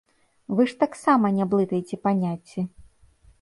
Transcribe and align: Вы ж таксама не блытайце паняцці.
Вы 0.59 0.63
ж 0.71 0.77
таксама 0.83 1.31
не 1.37 1.45
блытайце 1.51 2.01
паняцці. 2.09 2.67